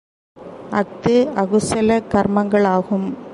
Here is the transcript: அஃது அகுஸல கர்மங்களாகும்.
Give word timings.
அஃது 0.79 1.15
அகுஸல 1.35 1.99
கர்மங்களாகும். 2.13 3.07